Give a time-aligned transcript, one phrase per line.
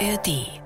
[0.00, 0.59] ARD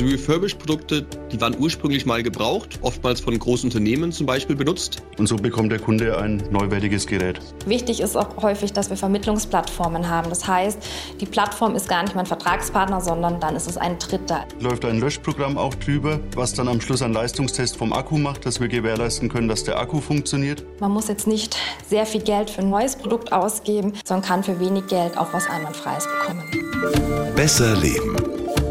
[0.00, 5.02] also Refurbished-Produkte, die waren ursprünglich mal gebraucht, oftmals von großen Unternehmen zum Beispiel benutzt.
[5.18, 7.40] Und so bekommt der Kunde ein neuwertiges Gerät.
[7.66, 10.30] Wichtig ist auch häufig, dass wir Vermittlungsplattformen haben.
[10.30, 10.78] Das heißt,
[11.20, 14.46] die Plattform ist gar nicht mein Vertragspartner, sondern dann ist es ein Dritter.
[14.60, 18.60] Läuft ein Löschprogramm auch drüber, was dann am Schluss einen Leistungstest vom Akku macht, dass
[18.60, 20.64] wir gewährleisten können, dass der Akku funktioniert.
[20.80, 24.60] Man muss jetzt nicht sehr viel Geld für ein neues Produkt ausgeben, sondern kann für
[24.60, 27.34] wenig Geld auch was Einwandfreies bekommen.
[27.36, 28.29] Besser leben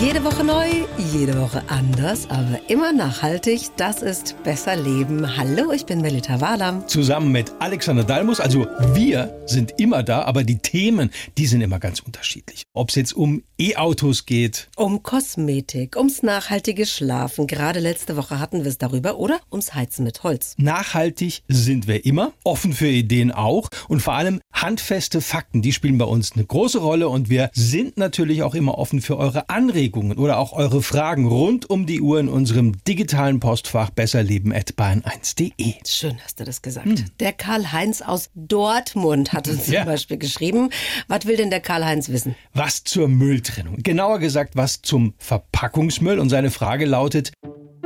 [0.00, 0.68] Jede Woche neu,
[1.12, 3.62] jede Woche anders, aber immer nachhaltig.
[3.76, 5.36] Das ist Besser Leben.
[5.36, 6.86] Hallo, ich bin Melita Walam.
[6.86, 8.38] Zusammen mit Alexander Dalmus.
[8.38, 12.62] Also wir sind immer da, aber die Themen, die sind immer ganz unterschiedlich.
[12.74, 14.68] Ob es jetzt um E-Autos geht.
[14.76, 17.48] Um Kosmetik, ums nachhaltige Schlafen.
[17.48, 19.18] Gerade letzte Woche hatten wir es darüber.
[19.18, 20.54] Oder ums Heizen mit Holz.
[20.58, 23.68] Nachhaltig sind wir immer, offen für Ideen auch.
[23.88, 27.08] Und vor allem handfeste Fakten, die spielen bei uns eine große Rolle.
[27.08, 31.26] Und wir sind natürlich auch immer offen für eure Anregungen Anregungen oder auch eure Fragen
[31.26, 35.74] rund um die Uhr in unserem digitalen Postfach besserleben.bayern1.de.
[35.86, 36.86] Schön hast du das gesagt.
[36.86, 37.04] Hm.
[37.20, 39.80] Der Karl-Heinz aus Dortmund hat uns ja.
[39.80, 40.70] zum Beispiel geschrieben.
[41.08, 42.34] Was will denn der Karl-Heinz wissen?
[42.52, 43.76] Was zur Mülltrennung.
[43.78, 46.18] Genauer gesagt, was zum Verpackungsmüll.
[46.18, 47.32] Und seine Frage lautet,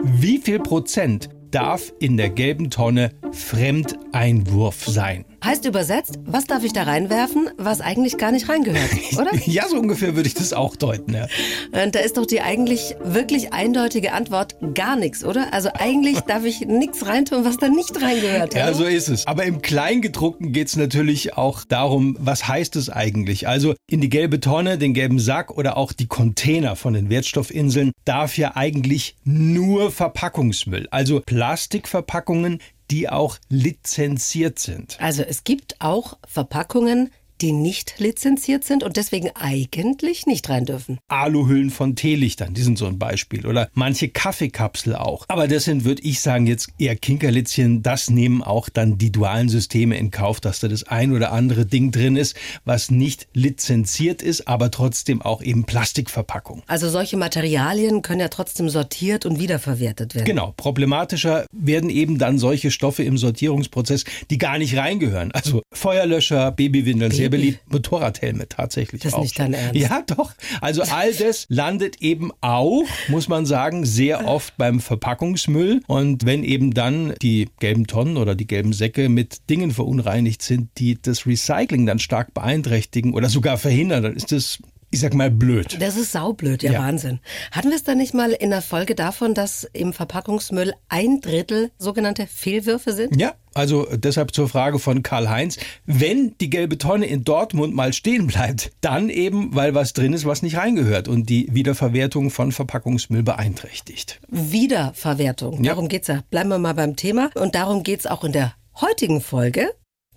[0.03, 5.25] wie viel Prozent darf in der gelben Tonne Fremdeinwurf sein?
[5.44, 9.30] Heißt übersetzt, was darf ich da reinwerfen, was eigentlich gar nicht reingehört, oder?
[9.46, 11.26] ja, so ungefähr würde ich das auch deuten, ja.
[11.72, 15.52] Und da ist doch die eigentlich wirklich eindeutige Antwort gar nichts, oder?
[15.52, 18.54] Also eigentlich darf ich nichts reintun, was da nicht reingehört.
[18.54, 19.26] Ja, so ist es.
[19.26, 23.48] Aber im Kleingedruckten geht es natürlich auch darum, was heißt es eigentlich?
[23.48, 27.90] Also in die gelbe Tonne, den gelben Sack oder auch die Container von den Wertstoffinseln
[28.04, 32.60] darf ja eigentlich nur Verpackungsmüll, also Plastikverpackungen,
[32.91, 34.98] die auch lizenziert sind.
[35.00, 37.10] Also es gibt auch Verpackungen,
[37.42, 40.98] die nicht lizenziert sind und deswegen eigentlich nicht rein dürfen.
[41.08, 43.47] Aluhüllen von Teelichtern, die sind so ein Beispiel.
[43.47, 45.25] Oder manche Kaffeekapsel auch.
[45.28, 47.82] Aber das sind, würde ich sagen, jetzt eher Kinkerlitzchen.
[47.82, 51.66] Das nehmen auch dann die dualen Systeme in Kauf, dass da das ein oder andere
[51.66, 56.62] Ding drin ist, was nicht lizenziert ist, aber trotzdem auch eben Plastikverpackung.
[56.69, 60.26] Also solche Materialien können ja trotzdem sortiert und wiederverwertet werden.
[60.26, 60.54] Genau.
[60.56, 65.32] Problematischer werden eben dann solche Stoffe im Sortierungsprozess, die gar nicht reingehören.
[65.32, 67.60] Also Feuerlöscher, Babywindeln, Baby sehr beliebt.
[67.72, 69.03] Motorradhelme tatsächlich.
[69.03, 69.75] Das ist nicht dein Ernst.
[69.75, 70.34] Ja, doch.
[70.60, 75.82] Also all das landet eben auch, muss man sagen, sehr oft beim Verpackungsmüll.
[75.87, 80.70] Und wenn eben dann die gelben Tonnen oder die gelben Säcke mit Dingen verunreinigt sind,
[80.78, 84.59] die das Recycling dann stark beeinträchtigen oder sogar verhindern, dann ist das
[84.92, 85.78] ich sag mal, blöd.
[85.80, 86.78] Das ist saublöd, ja, ja.
[86.80, 87.19] Wahnsinn.
[87.50, 91.70] Hatten wir es da nicht mal in der Folge davon, dass im Verpackungsmüll ein Drittel
[91.78, 93.19] sogenannte Fehlwürfe sind?
[93.19, 95.58] Ja, also deshalb zur Frage von Karl-Heinz.
[95.86, 100.26] Wenn die gelbe Tonne in Dortmund mal stehen bleibt, dann eben, weil was drin ist,
[100.26, 104.20] was nicht reingehört und die Wiederverwertung von Verpackungsmüll beeinträchtigt.
[104.28, 105.88] Wiederverwertung, darum ja.
[105.88, 106.22] geht's ja.
[106.28, 107.31] Bleiben wir mal beim Thema.
[107.34, 109.70] Und darum geht's auch in der heutigen Folge.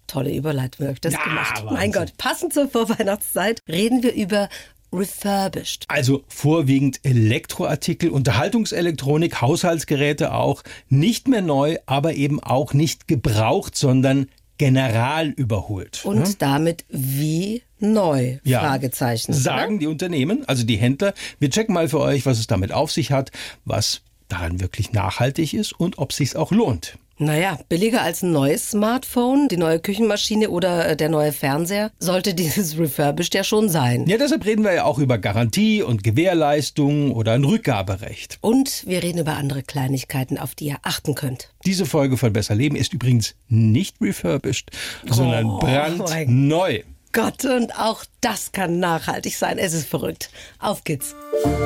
[0.08, 1.58] Tolle Überleitung, habe ich das ja, gemacht.
[1.58, 1.74] Wahnsinn.
[1.74, 4.50] Mein Gott, passend zur Vorweihnachtszeit reden wir über
[4.94, 5.86] refurbished.
[5.88, 10.64] Also vorwiegend Elektroartikel, Unterhaltungselektronik, Haushaltsgeräte auch.
[10.90, 14.28] Nicht mehr neu, aber eben auch nicht gebraucht, sondern
[14.58, 16.06] general überholt.
[16.06, 16.36] Und hm?
[16.40, 18.38] damit wie neu?
[18.44, 18.62] Ja.
[18.62, 19.34] Fragezeichen.
[19.34, 19.80] Sagen oder?
[19.80, 21.14] die Unternehmen, also die Händler.
[21.40, 23.32] Wir checken mal für euch, was es damit auf sich hat,
[23.66, 26.98] was daran wirklich nachhaltig ist und ob es sich auch lohnt.
[27.18, 32.34] Naja, billiger als ein neues Smartphone, die neue Küchenmaschine oder äh, der neue Fernseher sollte
[32.36, 34.06] dieses Refurbished ja schon sein.
[34.08, 38.38] Ja, deshalb reden wir ja auch über Garantie und Gewährleistung oder ein Rückgaberecht.
[38.42, 41.53] Und wir reden über andere Kleinigkeiten, auf die ihr achten könnt.
[41.66, 44.72] Diese Folge von Besser Leben ist übrigens nicht refurbished,
[45.09, 46.82] oh, sondern brandneu.
[47.14, 49.58] Gott, und auch das kann nachhaltig sein.
[49.58, 50.30] Es ist verrückt.
[50.59, 51.16] Auf geht's.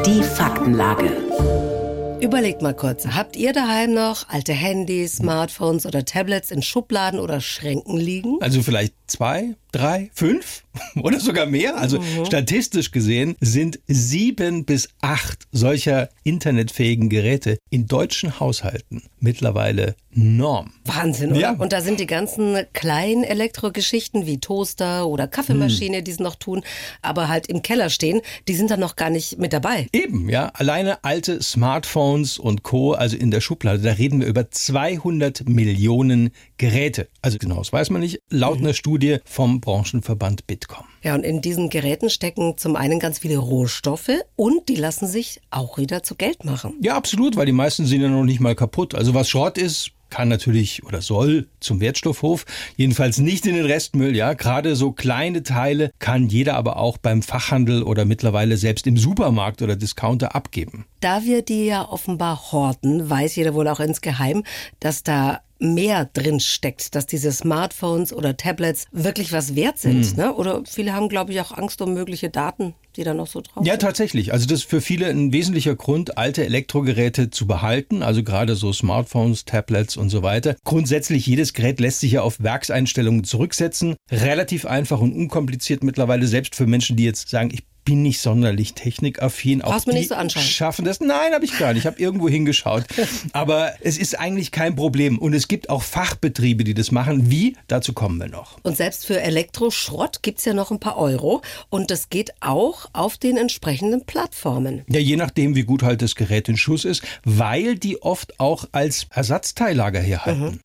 [0.06, 1.88] Die Faktenlage.
[2.21, 7.39] Überlegt mal kurz, habt ihr daheim noch alte Handys, Smartphones oder Tablets in Schubladen oder
[7.39, 8.42] Schränken liegen?
[8.42, 10.64] Also vielleicht zwei, drei, fünf
[11.02, 11.78] oder sogar mehr.
[11.78, 12.26] Also mhm.
[12.26, 20.72] statistisch gesehen sind sieben bis acht solcher internetfähigen Geräte in deutschen Haushalten mittlerweile Norm.
[20.86, 21.40] Wahnsinn, oder?
[21.40, 21.52] Ja.
[21.54, 26.04] Und da sind die ganzen kleinen Elektrogeschichten wie Toaster oder Kaffeemaschine, hm.
[26.04, 26.64] die es noch tun,
[27.02, 29.88] aber halt im Keller stehen, die sind dann noch gar nicht mit dabei.
[29.94, 30.48] Eben, ja.
[30.54, 36.32] Alleine alte Smartphones und Co., also in der Schublade, da reden wir über 200 Millionen
[36.58, 37.08] Geräte.
[37.22, 38.20] Also genau, das weiß man nicht.
[38.30, 38.66] Laut mhm.
[38.66, 40.84] einer Studie Studie vom Branchenverband Bitkom.
[41.04, 45.40] Ja, und in diesen Geräten stecken zum einen ganz viele Rohstoffe und die lassen sich
[45.51, 46.74] auch wieder zu Geld machen.
[46.81, 48.96] Ja, absolut, weil die meisten sind ja noch nicht mal kaputt.
[48.96, 54.18] Also was Schrott ist, kann natürlich oder soll zum Wertstoffhof, jedenfalls nicht in den Restmüll,
[54.18, 54.34] ja.
[54.34, 59.62] Gerade so kleine Teile kann jeder aber auch beim Fachhandel oder mittlerweile selbst im Supermarkt
[59.62, 60.86] oder Discounter abgeben.
[61.00, 64.44] Da wir die ja offenbar horten, weiß jeder wohl auch insgeheim,
[64.81, 70.06] dass da mehr drin steckt, dass diese Smartphones oder Tablets wirklich was wert sind.
[70.06, 70.16] Hm.
[70.16, 70.34] Ne?
[70.34, 73.66] Oder viele haben, glaube ich, auch Angst um mögliche Daten, die da noch so drauf
[73.66, 73.82] Ja, sind.
[73.82, 74.34] tatsächlich.
[74.34, 78.72] Also das ist für viele ein wesentlicher Grund, alte Elektrogeräte zu behalten, also gerade so
[78.74, 80.56] Smartphones, Tablets und so weiter.
[80.64, 83.96] Grundsätzlich, jedes Gerät lässt sich ja auf Werkseinstellungen zurücksetzen.
[84.12, 88.75] Relativ einfach und unkompliziert mittlerweile, selbst für Menschen, die jetzt sagen, ich bin nicht sonderlich
[88.75, 89.63] technikaffin.
[89.63, 90.44] Auch mir nicht so anschauen.
[90.44, 91.00] Schaffen das?
[91.00, 91.80] Nein, habe ich gar nicht.
[91.80, 92.83] Ich habe irgendwo hingeschaut.
[93.33, 95.18] Aber es ist eigentlich kein Problem.
[95.18, 97.31] Und es gibt auch Fachbetriebe, die das machen.
[97.31, 97.57] Wie?
[97.65, 98.59] Dazu kommen wir noch.
[98.62, 101.41] Und selbst für Elektroschrott gibt es ja noch ein paar Euro.
[101.71, 104.83] Und das geht auch auf den entsprechenden Plattformen.
[104.88, 108.65] Ja, je nachdem, wie gut halt das Gerät in Schuss ist, weil die oft auch
[108.71, 110.44] als Ersatzteillager herhalten.
[110.44, 110.59] Mhm.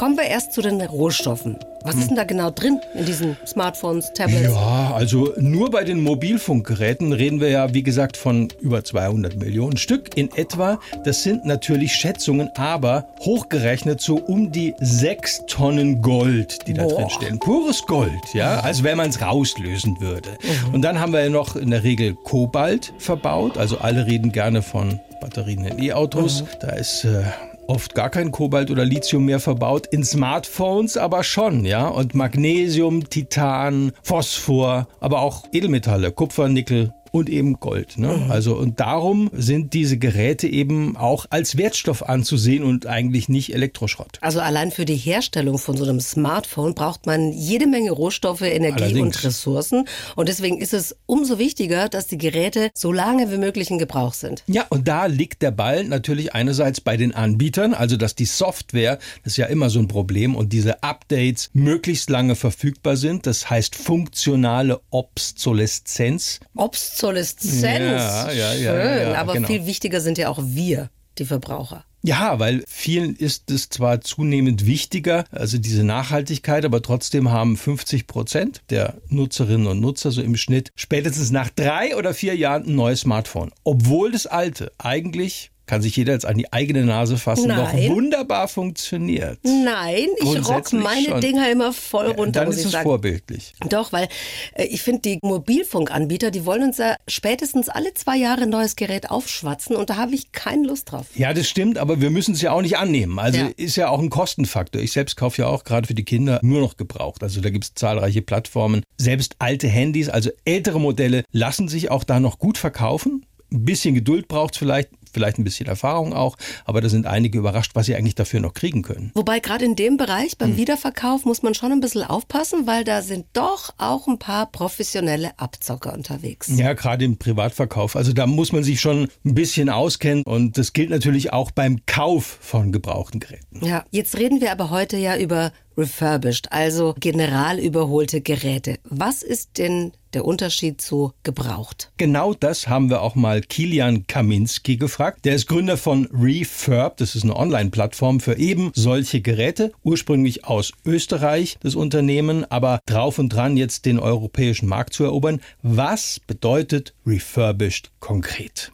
[0.00, 1.58] Kommen wir erst zu den Rohstoffen.
[1.82, 4.54] Was ist denn da genau drin in diesen Smartphones, Tablets?
[4.54, 9.76] Ja, also nur bei den Mobilfunkgeräten reden wir ja, wie gesagt, von über 200 Millionen
[9.76, 10.80] Stück in etwa.
[11.04, 16.94] Das sind natürlich Schätzungen, aber hochgerechnet so um die 6 Tonnen Gold, die da Boah.
[16.94, 17.38] drin stehen.
[17.38, 20.30] Pures Gold, ja, als wenn man es rauslösen würde.
[20.30, 20.76] Mhm.
[20.76, 23.58] Und dann haben wir ja noch in der Regel Kobalt verbaut.
[23.58, 26.40] Also alle reden gerne von Batterien in E-Autos.
[26.40, 26.46] Mhm.
[26.62, 27.24] Da ist äh,
[27.70, 31.88] oft gar kein Kobalt oder Lithium mehr verbaut, in Smartphones aber schon, ja.
[31.88, 37.98] Und Magnesium, Titan, Phosphor, aber auch Edelmetalle, Kupfer, Nickel, und eben Gold.
[37.98, 38.16] Ne?
[38.16, 38.30] Mhm.
[38.30, 44.18] Also und darum sind diese Geräte eben auch als Wertstoff anzusehen und eigentlich nicht Elektroschrott.
[44.20, 48.84] Also allein für die Herstellung von so einem Smartphone braucht man jede Menge Rohstoffe, Energie
[48.84, 49.16] Allerdings.
[49.16, 49.88] und Ressourcen.
[50.16, 54.14] Und deswegen ist es umso wichtiger, dass die Geräte so lange wie möglich in Gebrauch
[54.14, 54.44] sind.
[54.46, 58.98] Ja, und da liegt der Ball natürlich einerseits bei den Anbietern, also dass die Software,
[59.24, 63.26] das ist ja immer so ein Problem, und diese Updates möglichst lange verfügbar sind.
[63.26, 66.40] Das heißt funktionale Obsoleszenz.
[66.54, 68.02] Obsoleszenz Obsoleszenz.
[68.02, 69.46] Ja, ja, ja, Schön, aber genau.
[69.46, 71.84] viel wichtiger sind ja auch wir, die Verbraucher.
[72.02, 78.06] Ja, weil vielen ist es zwar zunehmend wichtiger, also diese Nachhaltigkeit, aber trotzdem haben 50
[78.06, 82.74] Prozent der Nutzerinnen und Nutzer so im Schnitt spätestens nach drei oder vier Jahren ein
[82.74, 83.50] neues Smartphone.
[83.64, 87.58] Obwohl das alte eigentlich kann sich jeder jetzt an die eigene Nase fassen, Nein.
[87.58, 89.38] noch wunderbar funktioniert.
[89.44, 91.20] Nein, ich rock meine schon.
[91.20, 92.40] Dinger immer voll runter.
[92.40, 92.82] Ja, dann ist es sagen.
[92.82, 93.52] vorbildlich.
[93.68, 94.08] Doch, weil
[94.54, 98.74] äh, ich finde, die Mobilfunkanbieter, die wollen uns ja spätestens alle zwei Jahre ein neues
[98.74, 101.06] Gerät aufschwatzen und da habe ich keine Lust drauf.
[101.14, 103.20] Ja, das stimmt, aber wir müssen es ja auch nicht annehmen.
[103.20, 103.50] Also ja.
[103.56, 104.82] ist ja auch ein Kostenfaktor.
[104.82, 107.22] Ich selbst kaufe ja auch gerade für die Kinder nur noch gebraucht.
[107.22, 108.82] Also da gibt es zahlreiche Plattformen.
[108.96, 113.24] Selbst alte Handys, also ältere Modelle, lassen sich auch da noch gut verkaufen.
[113.52, 117.38] Ein bisschen Geduld braucht es vielleicht, vielleicht ein bisschen Erfahrung auch, aber da sind einige
[117.38, 119.10] überrascht, was sie eigentlich dafür noch kriegen können.
[119.14, 120.56] Wobei gerade in dem Bereich beim hm.
[120.56, 125.38] Wiederverkauf muss man schon ein bisschen aufpassen, weil da sind doch auch ein paar professionelle
[125.38, 126.48] Abzocker unterwegs.
[126.54, 127.96] Ja, gerade im Privatverkauf.
[127.96, 131.80] Also da muss man sich schon ein bisschen auskennen und das gilt natürlich auch beim
[131.86, 133.64] Kauf von gebrauchten Geräten.
[133.64, 138.78] Ja, jetzt reden wir aber heute ja über refurbished, also general überholte Geräte.
[138.84, 141.92] Was ist denn der Unterschied zu gebraucht?
[141.96, 145.24] Genau das haben wir auch mal Kilian Kaminski gefragt.
[145.24, 146.96] Der ist Gründer von Refurb.
[146.96, 149.72] Das ist eine Online-Plattform für eben solche Geräte.
[149.82, 155.40] Ursprünglich aus Österreich, das Unternehmen, aber drauf und dran, jetzt den europäischen Markt zu erobern.
[155.62, 158.72] Was bedeutet refurbished konkret?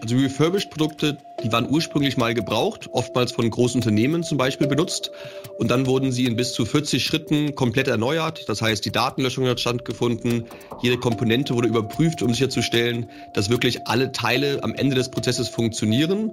[0.00, 5.10] Also Refurbished-Produkte, die waren ursprünglich mal gebraucht, oftmals von großen Unternehmen zum Beispiel benutzt.
[5.58, 8.48] Und dann wurden sie in bis zu 40 Schritten komplett erneuert.
[8.48, 10.44] Das heißt, die Datenlöschung hat stattgefunden,
[10.82, 16.32] jede Komponente wurde überprüft, um sicherzustellen, dass wirklich alle Teile am Ende des Prozesses funktionieren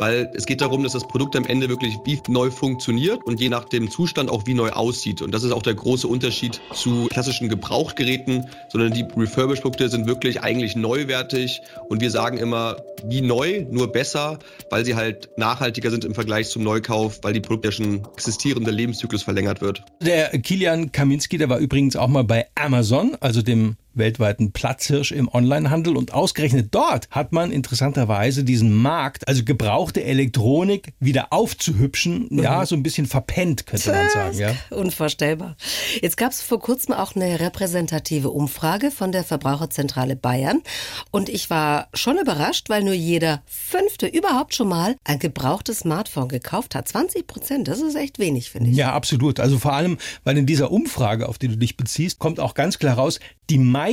[0.00, 3.50] weil es geht darum, dass das Produkt am Ende wirklich wie neu funktioniert und je
[3.50, 5.20] nach dem Zustand auch wie neu aussieht.
[5.20, 10.42] Und das ist auch der große Unterschied zu klassischen Gebrauchtgeräten, sondern die Refurbished-Produkte sind wirklich
[10.42, 14.38] eigentlich neuwertig und wir sagen immer, wie neu, nur besser,
[14.70, 18.70] weil sie halt nachhaltiger sind im Vergleich zum Neukauf, weil die Produkte ja schon existierende
[18.70, 19.82] Lebenszyklus verlängert wird.
[20.00, 25.28] Der Kilian Kaminski, der war übrigens auch mal bei Amazon, also dem weltweiten Platzhirsch im
[25.32, 32.42] Onlinehandel und ausgerechnet dort hat man interessanterweise diesen Markt, also gebrauchte Elektronik wieder aufzuhübschen, mhm.
[32.42, 34.38] ja, so ein bisschen verpennt, könnte man sagen.
[34.38, 34.54] Ja.
[34.70, 35.56] Unvorstellbar.
[36.02, 40.62] Jetzt gab es vor kurzem auch eine repräsentative Umfrage von der Verbraucherzentrale Bayern
[41.12, 46.28] und ich war schon überrascht, weil nur jeder Fünfte überhaupt schon mal ein gebrauchtes Smartphone
[46.28, 46.88] gekauft hat.
[46.88, 48.76] 20 Prozent, das ist echt wenig, finde ich.
[48.76, 49.38] Ja, absolut.
[49.38, 52.78] Also vor allem, weil in dieser Umfrage, auf die du dich beziehst, kommt auch ganz
[52.78, 53.89] klar raus, die meisten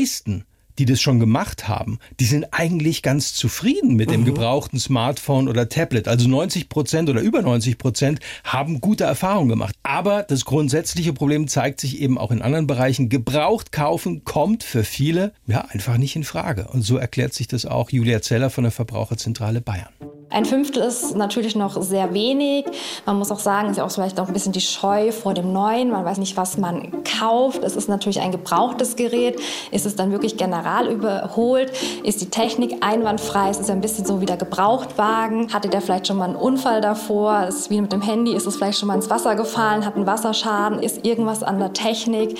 [0.79, 4.25] die das schon gemacht haben, die sind eigentlich ganz zufrieden mit dem mhm.
[4.25, 6.07] gebrauchten Smartphone oder Tablet.
[6.07, 9.75] Also 90 Prozent oder über 90 Prozent haben gute Erfahrungen gemacht.
[9.83, 13.09] Aber das grundsätzliche Problem zeigt sich eben auch in anderen Bereichen.
[13.09, 16.67] Gebraucht kaufen kommt für viele ja einfach nicht in Frage.
[16.67, 19.89] Und so erklärt sich das auch Julia Zeller von der Verbraucherzentrale Bayern.
[20.29, 22.65] Ein Fünftel ist natürlich noch sehr wenig.
[23.05, 25.53] Man muss auch sagen, es ist auch vielleicht auch ein bisschen die Scheu vor dem
[25.53, 25.89] Neuen.
[25.89, 27.63] Man weiß nicht, was man kauft.
[27.63, 29.39] Es ist natürlich ein gebrauchtes Gerät.
[29.71, 31.71] Ist es dann wirklich general überholt?
[32.03, 33.49] Ist die Technik einwandfrei?
[33.49, 35.53] Ist es ein bisschen so wie der Gebrauchtwagen?
[35.53, 37.43] Hatte der vielleicht schon mal einen Unfall davor?
[37.43, 38.33] Ist wie mit dem Handy?
[38.33, 39.85] Ist es vielleicht schon mal ins Wasser gefallen?
[39.85, 40.79] Hat einen Wasserschaden?
[40.79, 42.37] Ist irgendwas an der Technik?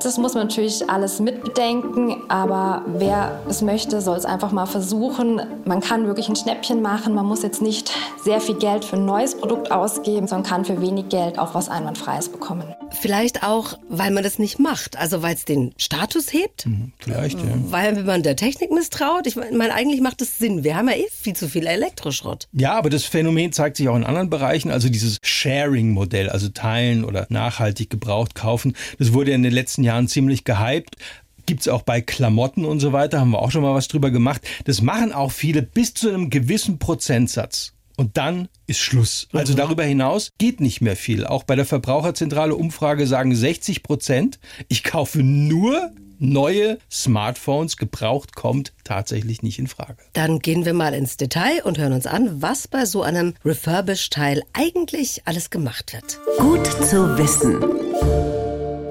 [0.00, 2.22] Das muss man natürlich alles mitbedenken.
[2.28, 5.42] Aber wer es möchte, soll es einfach mal versuchen.
[5.64, 7.90] Man kann wirklich ein Schnäppchen machen man muss jetzt nicht
[8.22, 11.70] sehr viel Geld für ein neues Produkt ausgeben, sondern kann für wenig Geld auch was
[11.70, 12.74] Einwandfreies bekommen.
[13.00, 16.66] Vielleicht auch, weil man das nicht macht, also weil es den Status hebt.
[16.66, 17.46] Mhm, vielleicht, ja.
[17.70, 19.26] Weil man der Technik misstraut.
[19.26, 20.62] Ich meine, eigentlich macht es Sinn.
[20.62, 22.48] Wir haben ja eh viel zu viel Elektroschrott.
[22.52, 24.70] Ja, aber das Phänomen zeigt sich auch in anderen Bereichen.
[24.70, 29.82] Also dieses Sharing-Modell, also teilen oder nachhaltig gebraucht kaufen, das wurde ja in den letzten
[29.82, 30.96] Jahren ziemlich gehypt
[31.46, 34.10] gibt es auch bei Klamotten und so weiter, haben wir auch schon mal was drüber
[34.10, 34.42] gemacht.
[34.64, 37.72] Das machen auch viele bis zu einem gewissen Prozentsatz.
[37.96, 39.28] Und dann ist Schluss.
[39.32, 39.56] Also mhm.
[39.56, 41.26] darüber hinaus geht nicht mehr viel.
[41.26, 44.38] Auch bei der Verbraucherzentrale Umfrage sagen 60 Prozent,
[44.68, 47.76] ich kaufe nur neue Smartphones.
[47.76, 49.96] Gebraucht kommt tatsächlich nicht in Frage.
[50.12, 54.42] Dann gehen wir mal ins Detail und hören uns an, was bei so einem Refurbished-Teil
[54.52, 56.18] eigentlich alles gemacht wird.
[56.38, 58.35] Gut zu wissen.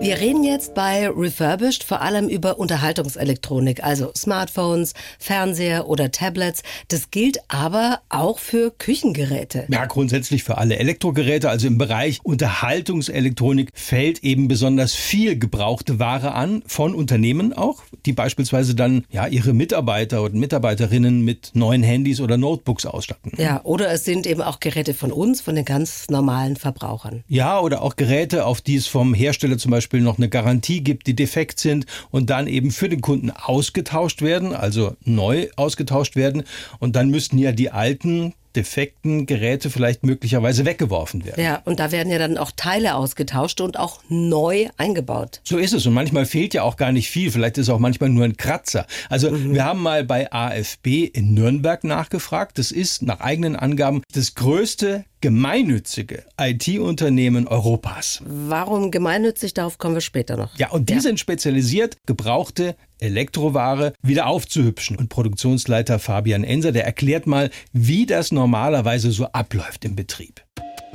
[0.06, 6.62] Wir reden jetzt bei Refurbished vor allem über Unterhaltungselektronik, also Smartphones, Fernseher oder Tablets.
[6.90, 9.66] Das gilt aber auch für Küchengeräte.
[9.68, 11.50] Ja, grundsätzlich für alle Elektrogeräte.
[11.50, 18.14] Also im Bereich Unterhaltungselektronik fällt eben besonders viel gebrauchte Ware an, von Unternehmen auch, die
[18.14, 23.32] beispielsweise dann ja ihre Mitarbeiter und Mitarbeiterinnen mit neuen Handys oder Notebooks ausstatten.
[23.38, 27.24] Ja, oder es sind eben auch Geräte von uns, von den ganz normalen Verbrauchern.
[27.28, 30.82] Ja, oder auch Geräte, auf die es vom Hersteller zum Beispiel Beispiel noch eine Garantie
[30.82, 36.18] gibt, die defekt sind und dann eben für den Kunden ausgetauscht werden, also neu ausgetauscht
[36.18, 36.44] werden.
[36.80, 41.44] Und dann müssten ja die alten defekten Geräte vielleicht möglicherweise weggeworfen werden.
[41.44, 45.42] Ja, und da werden ja dann auch Teile ausgetauscht und auch neu eingebaut.
[45.44, 45.86] So ist es.
[45.86, 47.32] Und manchmal fehlt ja auch gar nicht viel.
[47.32, 48.88] Vielleicht ist auch manchmal nur ein Kratzer.
[49.10, 49.54] Also mhm.
[49.54, 52.58] wir haben mal bei AFB in Nürnberg nachgefragt.
[52.58, 58.22] Das ist nach eigenen Angaben das größte gemeinnützige IT-Unternehmen Europas.
[58.28, 59.56] Warum gemeinnützig?
[59.56, 60.56] Darauf kommen wir später noch.
[60.56, 61.02] Ja, und die ja.
[61.02, 64.96] sind spezialisiert, gebrauchte Elektroware wieder aufzuhübschen.
[64.96, 70.44] Und Produktionsleiter Fabian Enser, der erklärt mal, wie das normalerweise so abläuft im Betrieb.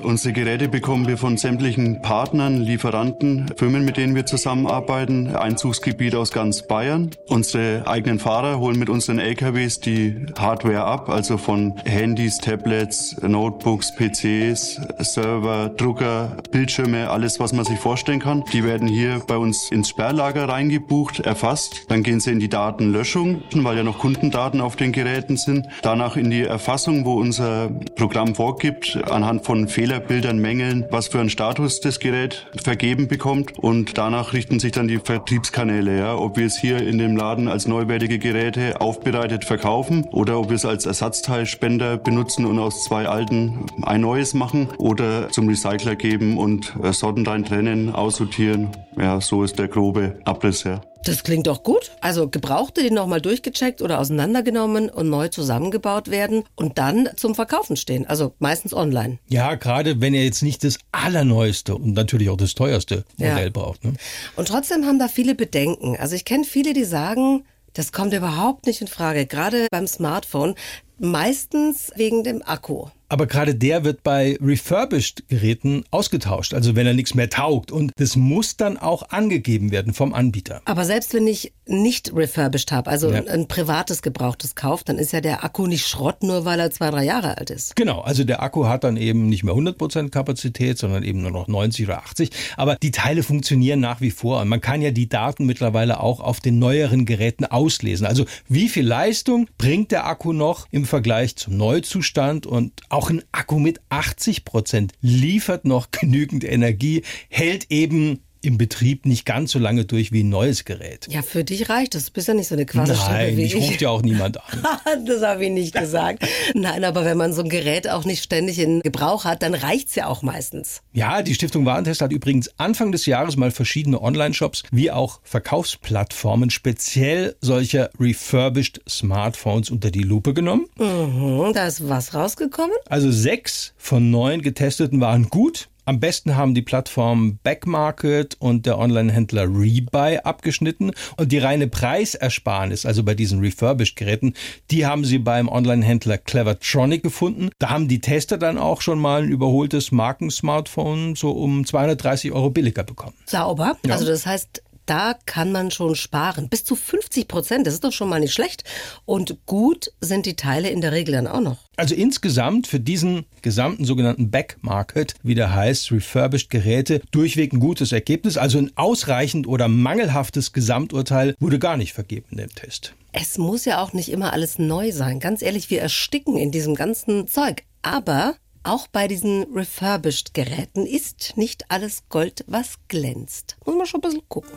[0.02, 6.32] Unsere Geräte bekommen wir von sämtlichen Partnern, Lieferanten, Firmen, mit denen wir zusammenarbeiten, Einzugsgebiet aus
[6.32, 7.10] ganz Bayern.
[7.28, 13.94] Unsere eigenen Fahrer holen mit unseren LKWs die Hardware ab, also von Handys, Tablets, Notebooks,
[13.94, 18.42] PCs, Server, Drucker, Bildschirme, alles, was man sich vorstellen kann.
[18.52, 21.84] Die werden hier bei uns ins Sperrlager reingebucht, erfasst.
[21.88, 25.68] Dann gehen sie in die Datenlöschung, weil ja noch Kundendaten auf den Geräten sind.
[25.82, 31.18] Danach in die Erfassung, wo unser Programm vorgibt, anhand von Fehlern Fehlerbildern, Mängeln, was für
[31.18, 33.58] einen Status das Gerät vergeben bekommt.
[33.58, 37.48] Und danach richten sich dann die Vertriebskanäle, ja, ob wir es hier in dem Laden
[37.48, 43.08] als neuwertige Geräte aufbereitet verkaufen oder ob wir es als Ersatzteilspender benutzen und aus zwei
[43.08, 48.68] alten ein neues machen oder zum Recycler geben und Sorten rein trennen, aussortieren.
[48.96, 50.80] Ja, so ist der grobe Abriss, ja.
[51.04, 51.92] Das klingt doch gut.
[52.00, 57.76] Also gebrauchte, die nochmal durchgecheckt oder auseinandergenommen und neu zusammengebaut werden und dann zum Verkaufen
[57.76, 58.06] stehen.
[58.06, 59.18] Also meistens online.
[59.28, 63.50] Ja, gerade wenn ihr jetzt nicht das allerneueste und natürlich auch das teuerste Modell ja.
[63.50, 63.84] braucht.
[63.84, 63.94] Ne?
[64.36, 65.96] Und trotzdem haben da viele Bedenken.
[65.96, 69.26] Also ich kenne viele, die sagen, das kommt überhaupt nicht in Frage.
[69.26, 70.54] Gerade beim Smartphone.
[70.98, 72.88] Meistens wegen dem Akku.
[73.10, 77.72] Aber gerade der wird bei refurbished Geräten ausgetauscht, also wenn er nichts mehr taugt.
[77.72, 80.62] Und das muss dann auch angegeben werden vom Anbieter.
[80.64, 83.24] Aber selbst wenn ich nicht refurbished habe, also ja.
[83.24, 86.90] ein privates gebrauchtes kauft, dann ist ja der Akku nicht Schrott, nur weil er zwei,
[86.90, 87.74] drei Jahre alt ist.
[87.74, 91.48] Genau, also der Akku hat dann eben nicht mehr 100% Kapazität, sondern eben nur noch
[91.48, 92.30] 90 oder 80.
[92.56, 94.40] Aber die Teile funktionieren nach wie vor.
[94.40, 98.06] Und man kann ja die Daten mittlerweile auch auf den neueren Geräten auslesen.
[98.06, 102.46] Also wie viel Leistung bringt der Akku noch im Vergleich zum Neuzustand?
[102.46, 109.24] Und auch ein Akku mit 80% liefert noch genügend Energie, hält eben im Betrieb nicht
[109.26, 111.06] ganz so lange durch wie ein neues Gerät.
[111.10, 112.06] Ja, für dich reicht das.
[112.06, 113.54] Du bist ja nicht so eine Quasselstrippe Nein, ich.
[113.54, 114.64] Ruft ja auch niemand an.
[115.06, 116.26] das habe ich nicht gesagt.
[116.54, 119.94] Nein, aber wenn man so ein Gerät auch nicht ständig in Gebrauch hat, dann reicht's
[119.94, 120.82] ja auch meistens.
[120.92, 126.50] Ja, die Stiftung Warentest hat übrigens Anfang des Jahres mal verschiedene Online-Shops wie auch Verkaufsplattformen
[126.50, 130.66] speziell solcher refurbished Smartphones unter die Lupe genommen.
[130.78, 132.76] Mhm, da ist was rausgekommen?
[132.86, 135.69] Also sechs von neun getesteten waren gut.
[135.84, 142.86] Am besten haben die Plattformen Backmarket und der Online-Händler Rebuy abgeschnitten und die reine Preisersparnis,
[142.86, 144.34] also bei diesen Refurbished-Geräten,
[144.70, 147.50] die haben sie beim Online-Händler Clevertronic gefunden.
[147.58, 152.50] Da haben die Tester dann auch schon mal ein überholtes Markensmartphone so um 230 Euro
[152.50, 153.14] billiger bekommen.
[153.26, 153.76] Sauber.
[153.84, 153.94] Ja.
[153.94, 156.48] Also das heißt, da kann man schon sparen.
[156.48, 158.64] Bis zu 50 Prozent, das ist doch schon mal nicht schlecht.
[159.04, 161.58] Und gut sind die Teile in der Regel dann auch noch.
[161.76, 167.60] Also insgesamt für diesen gesamten sogenannten Back Market, wie der heißt, refurbished Geräte, durchweg ein
[167.60, 168.36] gutes Ergebnis.
[168.36, 172.94] Also ein ausreichend oder mangelhaftes Gesamturteil wurde gar nicht vergeben in dem Test.
[173.12, 175.20] Es muss ja auch nicht immer alles neu sein.
[175.20, 177.62] Ganz ehrlich, wir ersticken in diesem ganzen Zeug.
[177.82, 183.56] Aber auch bei diesen refurbished Geräten ist nicht alles Gold, was glänzt.
[183.64, 184.50] Muss man schon ein bisschen gucken.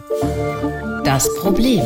[1.04, 1.86] Das Problem.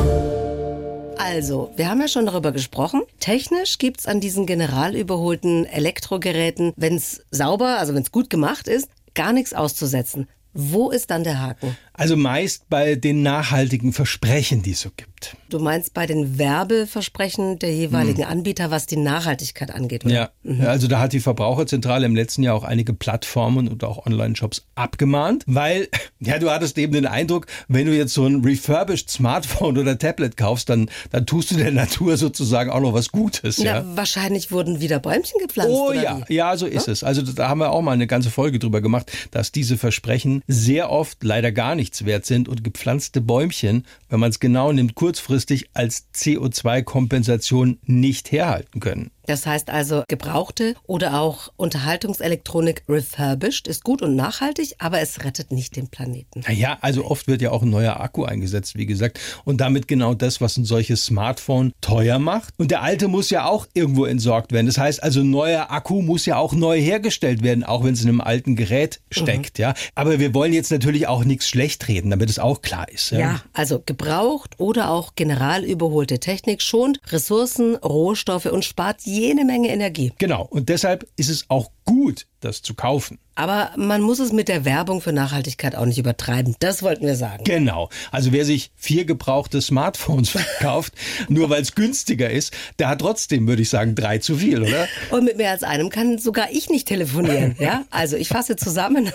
[1.18, 3.02] Also, wir haben ja schon darüber gesprochen.
[3.20, 8.30] Technisch gibt es an diesen general überholten Elektrogeräten, wenn es sauber, also wenn es gut
[8.30, 10.28] gemacht ist, gar nichts auszusetzen.
[10.54, 11.78] Wo ist dann der Haken?
[11.98, 15.36] Also meist bei den nachhaltigen Versprechen, die es so gibt.
[15.50, 18.30] Du meinst bei den Werbeversprechen der jeweiligen hm.
[18.30, 20.14] Anbieter, was die Nachhaltigkeit angeht, oder?
[20.14, 20.30] Ja.
[20.44, 20.62] Mhm.
[20.62, 25.44] also da hat die Verbraucherzentrale im letzten Jahr auch einige Plattformen und auch Online-Shops abgemahnt,
[25.48, 25.88] weil,
[26.20, 30.38] ja, du hattest eben den Eindruck, wenn du jetzt so ein refurbished Smartphone oder Tablet
[30.38, 33.58] kaufst, dann, dann tust du der Natur sozusagen auch noch was Gutes.
[33.58, 33.86] Ja, ja?
[33.96, 35.72] wahrscheinlich wurden wieder Bäumchen gepflanzt.
[35.72, 36.36] Oh ja, wie?
[36.36, 36.94] ja, so ist ja?
[36.94, 37.04] es.
[37.04, 40.92] Also da haben wir auch mal eine ganze Folge drüber gemacht, dass diese Versprechen sehr
[40.92, 44.96] oft leider gar nicht nichts wert sind und gepflanzte Bäumchen, wenn man es genau nimmt,
[44.96, 49.12] kurzfristig als CO2-Kompensation nicht herhalten können.
[49.28, 55.52] Das heißt also, gebrauchte oder auch Unterhaltungselektronik refurbished ist gut und nachhaltig, aber es rettet
[55.52, 56.42] nicht den Planeten.
[56.48, 59.20] Naja, also oft wird ja auch ein neuer Akku eingesetzt, wie gesagt.
[59.44, 62.54] Und damit genau das, was ein solches Smartphone teuer macht.
[62.58, 64.66] Und der alte muss ja auch irgendwo entsorgt werden.
[64.66, 68.10] Das heißt also, neuer Akku muss ja auch neu hergestellt werden, auch wenn es in
[68.10, 69.62] einem alten Gerät steckt, mhm.
[69.64, 69.74] ja.
[69.94, 73.12] Aber wir wollen jetzt natürlich auch nichts schlecht reden, damit es auch klar ist.
[73.12, 73.20] Ja?
[73.20, 79.70] ja, also gebraucht oder auch general überholte Technik schont Ressourcen, Rohstoffe und spart jene Menge
[79.70, 80.12] Energie.
[80.18, 80.48] Genau.
[80.50, 83.18] Und deshalb ist es auch gut, das zu kaufen.
[83.34, 86.56] Aber man muss es mit der Werbung für Nachhaltigkeit auch nicht übertreiben.
[86.60, 87.44] Das wollten wir sagen.
[87.46, 87.90] Genau.
[88.12, 90.94] Also wer sich vier gebrauchte Smartphones verkauft,
[91.30, 94.88] nur weil es günstiger ist, der hat trotzdem, würde ich sagen, drei zu viel, oder?
[95.12, 97.56] Und mit mehr als einem kann sogar ich nicht telefonieren.
[97.60, 97.86] Ja?
[97.90, 99.12] Also ich fasse zusammen.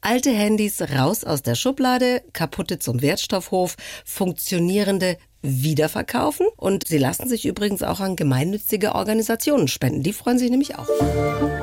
[0.00, 7.44] Alte Handys raus aus der Schublade, kaputte zum Wertstoffhof, funktionierende wiederverkaufen und sie lassen sich
[7.44, 10.02] übrigens auch an gemeinnützige Organisationen spenden.
[10.02, 10.86] Die freuen sich nämlich auch.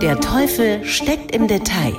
[0.02, 1.98] Der Teufel steckt im Detail.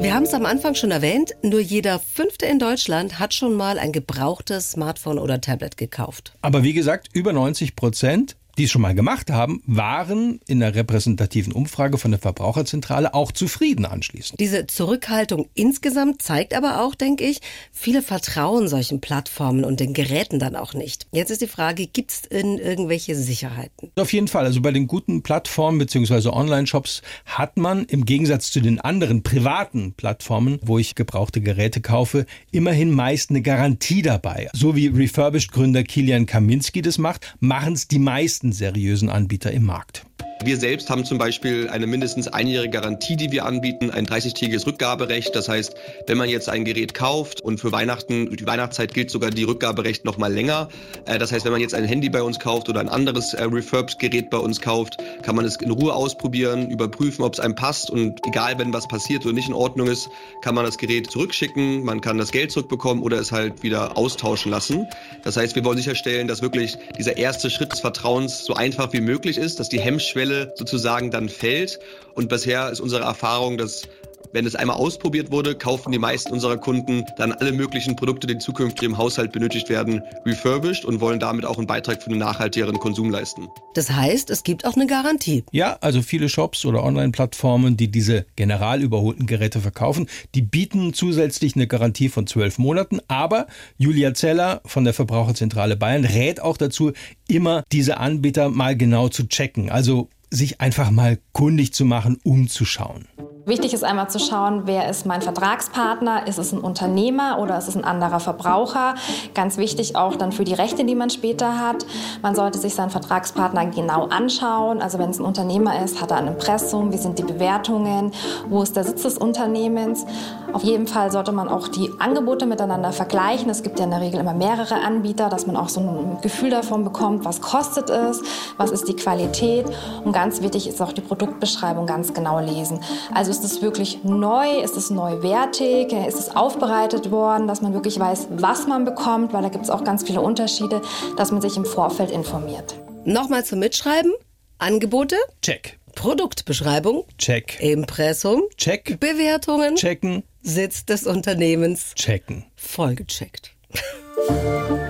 [0.00, 3.78] Wir haben es am Anfang schon erwähnt, nur jeder Fünfte in Deutschland hat schon mal
[3.78, 6.36] ein gebrauchtes Smartphone oder Tablet gekauft.
[6.42, 10.74] Aber wie gesagt, über 90 Prozent die es schon mal gemacht haben, waren in der
[10.74, 14.40] repräsentativen Umfrage von der Verbraucherzentrale auch zufrieden anschließend.
[14.40, 17.40] Diese Zurückhaltung insgesamt zeigt aber auch, denke ich,
[17.72, 21.06] viele vertrauen solchen Plattformen und den Geräten dann auch nicht.
[21.12, 23.90] Jetzt ist die Frage, gibt es irgendwelche Sicherheiten?
[23.96, 24.44] Auf jeden Fall.
[24.44, 26.28] Also bei den guten Plattformen bzw.
[26.28, 32.26] Online-Shops hat man im Gegensatz zu den anderen privaten Plattformen, wo ich gebrauchte Geräte kaufe,
[32.50, 34.48] immerhin meist eine Garantie dabei.
[34.52, 40.05] So wie Refurbished-Gründer Kilian Kaminski das macht, machen es die meisten seriösen Anbieter im Markt.
[40.44, 45.34] Wir selbst haben zum Beispiel eine mindestens einjährige Garantie, die wir anbieten, ein 30-tägiges Rückgaberecht.
[45.34, 45.74] Das heißt,
[46.06, 50.04] wenn man jetzt ein Gerät kauft und für Weihnachten, die Weihnachtszeit gilt sogar die Rückgaberecht
[50.04, 50.68] noch mal länger.
[51.06, 53.44] Äh, das heißt, wenn man jetzt ein Handy bei uns kauft oder ein anderes äh,
[53.44, 57.90] Refurbed-Gerät bei uns kauft, kann man es in Ruhe ausprobieren, überprüfen, ob es einem passt
[57.90, 60.10] und egal, wenn was passiert oder nicht in Ordnung ist,
[60.42, 64.50] kann man das Gerät zurückschicken, man kann das Geld zurückbekommen oder es halt wieder austauschen
[64.50, 64.86] lassen.
[65.24, 69.00] Das heißt, wir wollen sicherstellen, dass wirklich dieser erste Schritt des Vertrauens so einfach wie
[69.00, 71.78] möglich ist, dass die Hemmschwelle Schwelle sozusagen dann fällt.
[72.14, 73.88] Und bisher ist unsere Erfahrung, dass
[74.32, 78.38] wenn es einmal ausprobiert wurde, kaufen die meisten unserer Kunden dann alle möglichen Produkte, die
[78.38, 82.78] zukünftig im Haushalt benötigt werden, refurbished und wollen damit auch einen Beitrag für einen nachhaltigeren
[82.78, 83.48] Konsum leisten.
[83.74, 85.44] Das heißt, es gibt auch eine Garantie.
[85.52, 91.56] Ja, also viele Shops oder Online-Plattformen, die diese general überholten Geräte verkaufen, die bieten zusätzlich
[91.56, 93.00] eine Garantie von zwölf Monaten.
[93.08, 93.46] Aber
[93.78, 96.92] Julia Zeller von der Verbraucherzentrale Bayern rät auch dazu,
[97.28, 99.70] immer diese Anbieter mal genau zu checken.
[99.70, 103.06] Also sich einfach mal kundig zu machen, umzuschauen.
[103.48, 107.68] Wichtig ist einmal zu schauen, wer ist mein Vertragspartner, ist es ein Unternehmer oder ist
[107.68, 108.96] es ein anderer Verbraucher.
[109.34, 111.86] Ganz wichtig auch dann für die Rechte, die man später hat.
[112.22, 114.82] Man sollte sich seinen Vertragspartner genau anschauen.
[114.82, 118.10] Also wenn es ein Unternehmer ist, hat er ein Impressum, wie sind die Bewertungen,
[118.48, 120.04] wo ist der Sitz des Unternehmens.
[120.52, 123.48] Auf jeden Fall sollte man auch die Angebote miteinander vergleichen.
[123.48, 126.50] Es gibt ja in der Regel immer mehrere Anbieter, dass man auch so ein Gefühl
[126.50, 128.22] davon bekommt, was kostet es,
[128.56, 129.66] was ist die Qualität.
[130.04, 132.80] Und ganz wichtig ist auch die Produktbeschreibung ganz genau lesen.
[133.14, 134.60] Also ist es wirklich neu?
[134.62, 135.92] Ist es neuwertig?
[135.92, 139.34] Ist es aufbereitet worden, dass man wirklich weiß, was man bekommt?
[139.34, 140.80] Weil da gibt es auch ganz viele Unterschiede,
[141.18, 142.76] dass man sich im Vorfeld informiert.
[143.04, 144.12] Nochmal zum Mitschreiben.
[144.58, 145.16] Angebote?
[145.42, 145.78] Check.
[145.94, 147.04] Produktbeschreibung?
[147.18, 147.60] Check.
[147.60, 148.42] Impressum?
[148.56, 148.98] Check.
[149.00, 149.76] Bewertungen?
[149.76, 150.22] Checken.
[150.40, 151.92] Sitz des Unternehmens?
[151.94, 152.46] Checken.
[152.56, 153.52] Vollgecheckt.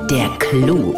[0.08, 0.94] Der Clou.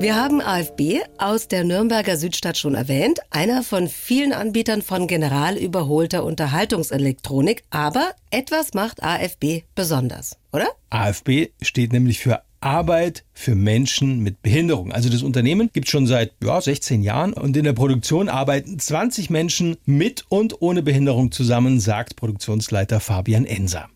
[0.00, 5.56] Wir haben AFB aus der Nürnberger Südstadt schon erwähnt, einer von vielen Anbietern von general
[5.56, 10.68] überholter Unterhaltungselektronik, aber etwas macht AFB besonders, oder?
[10.90, 14.92] AFB steht nämlich für Arbeit für Menschen mit Behinderung.
[14.92, 18.78] Also das Unternehmen gibt es schon seit ja, 16 Jahren und in der Produktion arbeiten
[18.78, 23.88] 20 Menschen mit und ohne Behinderung zusammen, sagt Produktionsleiter Fabian Enser.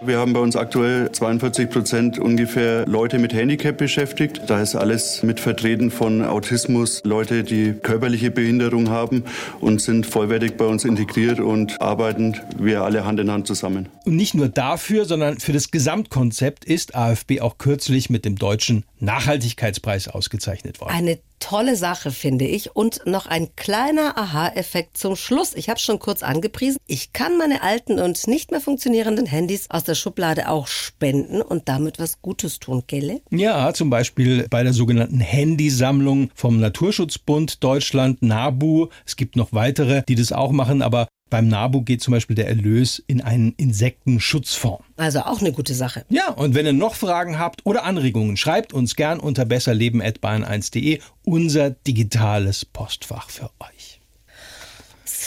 [0.00, 4.42] Wir haben bei uns aktuell 42 Prozent ungefähr Leute mit Handicap beschäftigt.
[4.46, 9.24] Da ist alles mit vertreten von Autismus, Leute, die körperliche Behinderung haben
[9.60, 13.88] und sind vollwertig bei uns integriert und arbeiten wir alle Hand in Hand zusammen.
[14.04, 18.84] Und nicht nur dafür, sondern für das Gesamtkonzept ist AFB auch kürzlich mit dem deutschen
[19.00, 20.92] Nachhaltigkeitspreis ausgezeichnet worden.
[20.92, 22.74] Eine tolle Sache, finde ich.
[22.74, 25.54] Und noch ein kleiner Aha-Effekt zum Schluss.
[25.54, 26.78] Ich habe schon kurz angepriesen.
[26.86, 31.68] Ich kann meine alten und nicht mehr funktionierenden Handys aus der Schublade auch spenden und
[31.68, 33.20] damit was Gutes tun, Gelle?
[33.30, 38.88] Ja, zum Beispiel bei der sogenannten Handysammlung vom Naturschutzbund Deutschland, NABU.
[39.06, 42.48] Es gibt noch weitere, die das auch machen, aber beim NABU geht zum Beispiel der
[42.48, 44.84] Erlös in einen Insektenschutzfonds.
[44.96, 46.04] Also auch eine gute Sache.
[46.08, 51.70] Ja, und wenn ihr noch Fragen habt oder Anregungen, schreibt uns gern unter besserleben.bahn1.de unser
[51.70, 53.97] digitales Postfach für euch.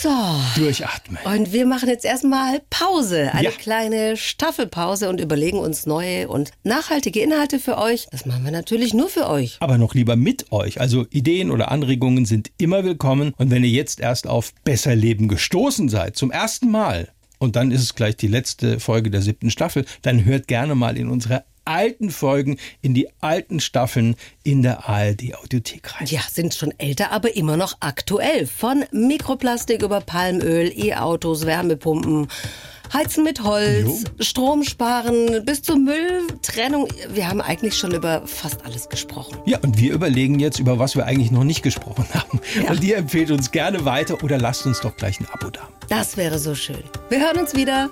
[0.01, 0.09] So.
[0.55, 1.19] Durchatmen.
[1.25, 3.31] Und wir machen jetzt erstmal Pause.
[3.33, 3.51] Eine Ja.
[3.51, 8.07] kleine Staffelpause und überlegen uns neue und nachhaltige Inhalte für euch.
[8.09, 9.57] Das machen wir natürlich nur für euch.
[9.59, 10.81] Aber noch lieber mit euch.
[10.81, 13.35] Also Ideen oder Anregungen sind immer willkommen.
[13.37, 17.69] Und wenn ihr jetzt erst auf Besser Leben gestoßen seid, zum ersten Mal, und dann
[17.69, 21.43] ist es gleich die letzte Folge der siebten Staffel, dann hört gerne mal in unsere
[21.65, 26.07] alten Folgen, in die alten Staffeln in der ARD Audiothek rein.
[26.07, 28.47] Ja, sind schon älter, aber immer noch aktuell.
[28.47, 32.27] Von Mikroplastik über Palmöl, E-Autos, Wärmepumpen.
[32.93, 36.89] Heizen mit Holz, Strom sparen, bis zur Mülltrennung.
[37.13, 39.37] Wir haben eigentlich schon über fast alles gesprochen.
[39.45, 42.41] Ja, und wir überlegen jetzt, über was wir eigentlich noch nicht gesprochen haben.
[42.67, 45.69] Und ihr empfehlt uns gerne weiter oder lasst uns doch gleich ein Abo da.
[45.87, 46.83] Das wäre so schön.
[47.09, 47.89] Wir hören uns wieder.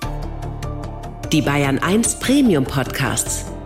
[1.31, 3.45] Die Bayern 1 Premium Podcasts.